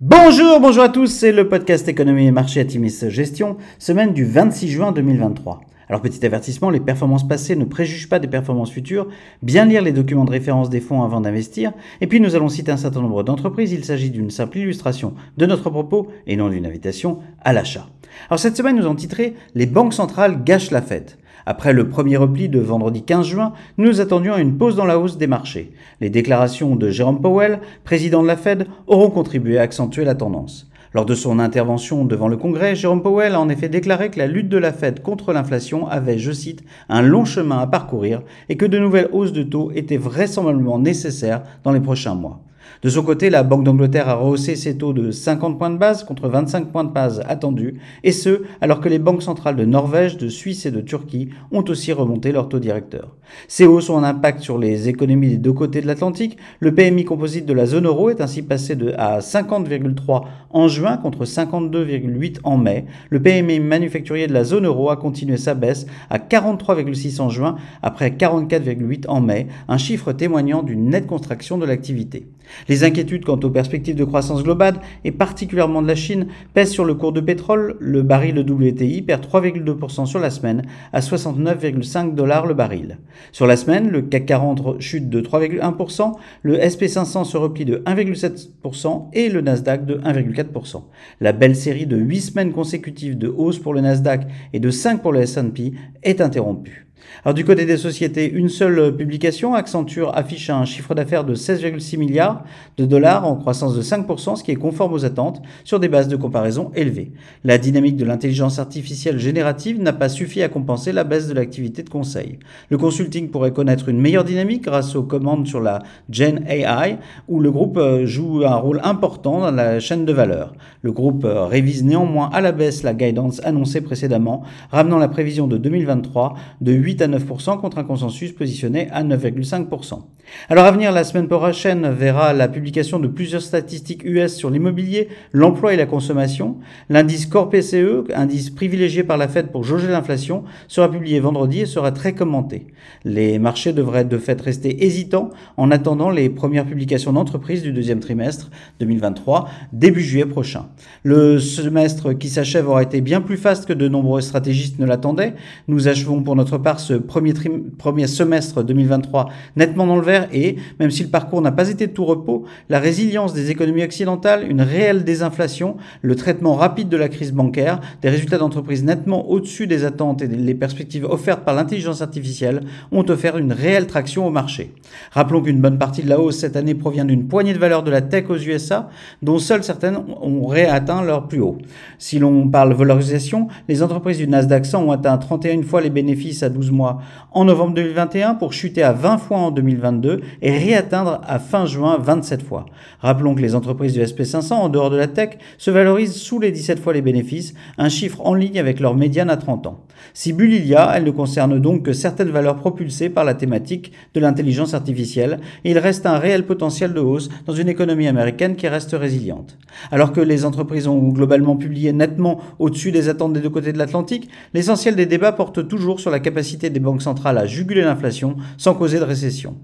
[0.00, 4.68] Bonjour, bonjour à tous, c'est le podcast Économie et Marché Atimis Gestion, semaine du 26
[4.68, 5.60] juin 2023.
[5.88, 9.08] Alors petit avertissement, les performances passées ne préjugent pas des performances futures,
[9.42, 12.70] bien lire les documents de référence des fonds avant d'investir, et puis nous allons citer
[12.70, 16.66] un certain nombre d'entreprises, il s'agit d'une simple illustration de notre propos et non d'une
[16.66, 17.88] invitation à l'achat.
[18.30, 21.18] Alors cette semaine nous avons titré Les banques centrales gâchent la fête.
[21.50, 25.16] Après le premier repli de vendredi 15 juin, nous attendions une pause dans la hausse
[25.16, 25.72] des marchés.
[25.98, 30.70] Les déclarations de Jérôme Powell, président de la Fed, auront contribué à accentuer la tendance.
[30.92, 34.26] Lors de son intervention devant le Congrès, Jérôme Powell a en effet déclaré que la
[34.26, 38.20] lutte de la Fed contre l'inflation avait, je cite, un long chemin à parcourir
[38.50, 42.42] et que de nouvelles hausses de taux étaient vraisemblablement nécessaires dans les prochains mois.
[42.82, 46.04] De son côté, la Banque d'Angleterre a rehaussé ses taux de 50 points de base
[46.04, 50.16] contre 25 points de base attendus, et ce, alors que les banques centrales de Norvège,
[50.16, 53.16] de Suisse et de Turquie ont aussi remonté leurs taux directeurs.
[53.46, 56.36] Ces hausses ont un impact sur les économies des deux côtés de l'Atlantique.
[56.60, 60.96] Le PMI composite de la zone euro est ainsi passé de, à 50,3 en juin
[60.96, 62.86] contre 52,8 en mai.
[63.10, 67.56] Le PMI manufacturier de la zone euro a continué sa baisse à 43,6 en juin
[67.82, 72.26] après 44,8 en mai, un chiffre témoignant d'une nette contraction de l'activité.
[72.68, 76.84] Les inquiétudes quant aux perspectives de croissance globale, et particulièrement de la Chine, pèsent sur
[76.84, 77.76] le cours de pétrole.
[77.80, 82.98] Le baril de WTI perd 3,2% sur la semaine à 69,5 dollars le baril.
[83.32, 89.08] Sur la semaine, le CAC 40 chute de 3,1%, le SP500 se replie de 1,7%
[89.12, 90.82] et le Nasdaq de 1,4%.
[91.20, 95.02] La belle série de 8 semaines consécutives de hausse pour le Nasdaq et de 5
[95.02, 96.87] pour le S&P est interrompue.
[97.24, 101.98] Alors du côté des sociétés, une seule publication, Accenture, affiche un chiffre d'affaires de 16,6
[101.98, 102.44] milliards
[102.76, 106.08] de dollars en croissance de 5%, ce qui est conforme aux attentes sur des bases
[106.08, 107.12] de comparaison élevées.
[107.44, 111.82] La dynamique de l'intelligence artificielle générative n'a pas suffi à compenser la baisse de l'activité
[111.82, 112.38] de conseil.
[112.70, 117.40] Le consulting pourrait connaître une meilleure dynamique grâce aux commandes sur la Gen AI, où
[117.40, 120.54] le groupe euh, joue un rôle important dans la chaîne de valeur.
[120.82, 125.46] Le groupe euh, révise néanmoins à la baisse la guidance annoncée précédemment, ramenant la prévision
[125.46, 130.00] de 2023 de 8 à 9% contre un consensus positionné à 9,5%.
[130.48, 135.08] Alors à venir, la semaine prochaine verra la publication de plusieurs statistiques US sur l'immobilier,
[135.32, 136.56] l'emploi et la consommation.
[136.88, 141.66] L'indice Core PCE, indice privilégié par la Fed pour jauger l'inflation, sera publié vendredi et
[141.66, 142.66] sera très commenté.
[143.04, 148.00] Les marchés devraient de fait rester hésitants en attendant les premières publications d'entreprises du deuxième
[148.00, 150.66] trimestre 2023, début juillet prochain.
[151.02, 155.34] Le semestre qui s'achève aura été bien plus faste que de nombreux stratégistes ne l'attendaient.
[155.68, 157.32] Nous achevons pour notre part ce premier,
[157.78, 161.86] premier semestre 2023 nettement dans le vert et, même si le parcours n'a pas été
[161.86, 166.96] de tout repos, la résilience des économies occidentales, une réelle désinflation, le traitement rapide de
[166.96, 171.54] la crise bancaire, des résultats d'entreprises nettement au-dessus des attentes et les perspectives offertes par
[171.54, 172.60] l'intelligence artificielle
[172.92, 174.72] ont offert une réelle traction au marché.
[175.12, 177.90] Rappelons qu'une bonne partie de la hausse cette année provient d'une poignée de valeurs de
[177.90, 178.88] la tech aux USA,
[179.22, 181.58] dont seules certaines ont réatteint leur plus haut.
[181.98, 186.42] Si l'on parle valorisation, les entreprises du Nasdaq 100 ont atteint 31 fois les bénéfices
[186.42, 186.98] à 12 mois
[187.32, 191.98] en novembre 2021 pour chuter à 20 fois en 2022 et réatteindre à fin juin
[191.98, 192.66] 27 fois.
[193.00, 196.50] Rappelons que les entreprises du SP500 en dehors de la tech se valorisent sous les
[196.50, 199.84] 17 fois les bénéfices, un chiffre en ligne avec leur médiane à 30 ans.
[200.14, 203.34] Si bulle il y a, elle ne concerne donc que certaines valeurs propulsées par la
[203.34, 208.08] thématique de l'intelligence artificielle et il reste un réel potentiel de hausse dans une économie
[208.08, 209.56] américaine qui reste résiliente.
[209.90, 213.78] Alors que les entreprises ont globalement publié nettement au-dessus des attentes des deux côtés de
[213.78, 218.36] l'Atlantique, l'essentiel des débats porte toujours sur la capacité des banques centrales à juguler l'inflation
[218.56, 219.56] sans causer de récession.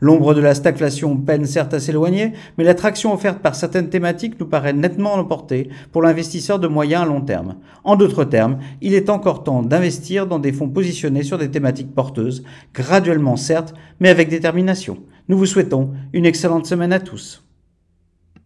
[0.00, 4.46] L'ombre de la stagflation peine certes à s'éloigner, mais l'attraction offerte par certaines thématiques nous
[4.46, 7.56] paraît nettement l'emporter pour l'investisseur de moyen à long terme.
[7.84, 11.94] En d'autres termes, il est encore temps d'investir dans des fonds positionnés sur des thématiques
[11.94, 12.44] porteuses,
[12.74, 14.98] graduellement certes, mais avec détermination.
[15.28, 17.47] Nous vous souhaitons une excellente semaine à tous.